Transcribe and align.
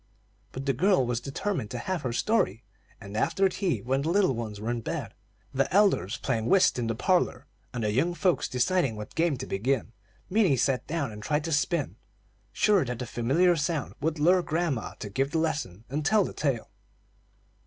But 0.51 0.65
the 0.65 0.73
girl 0.73 1.05
was 1.05 1.19
determined 1.19 1.69
to 1.69 1.77
have 1.77 2.01
her 2.01 2.11
story; 2.11 2.63
and 2.99 3.15
after 3.15 3.47
tea, 3.49 3.83
when 3.83 4.01
the 4.01 4.09
little 4.09 4.33
ones 4.33 4.59
were 4.59 4.71
in 4.71 4.81
bed, 4.81 5.13
the 5.53 5.71
elders 5.71 6.17
playing 6.17 6.47
whist 6.47 6.79
in 6.79 6.87
the 6.87 6.95
parlor, 6.95 7.45
and 7.71 7.83
the 7.83 7.91
young 7.91 8.15
folks 8.15 8.47
deciding 8.47 8.95
what 8.95 9.13
game 9.13 9.37
to 9.37 9.45
begin, 9.45 9.91
Minnie 10.27 10.57
sat 10.57 10.87
down 10.87 11.11
and 11.11 11.21
tried 11.21 11.43
to 11.43 11.51
spin, 11.51 11.97
sure 12.51 12.83
that 12.83 12.97
the 12.97 13.05
familiar 13.05 13.55
sound 13.55 13.93
would 14.01 14.17
lure 14.17 14.41
grandma 14.41 14.95
to 14.95 15.07
give 15.11 15.29
the 15.29 15.37
lesson 15.37 15.83
and 15.87 16.03
tell 16.03 16.23
the 16.25 16.33
tale. 16.33 16.71